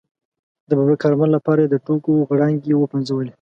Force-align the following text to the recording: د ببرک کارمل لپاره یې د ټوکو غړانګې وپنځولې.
د 0.67 0.71
ببرک 0.77 0.99
کارمل 1.03 1.29
لپاره 1.37 1.59
یې 1.61 1.69
د 1.71 1.75
ټوکو 1.85 2.11
غړانګې 2.29 2.73
وپنځولې. 2.77 3.29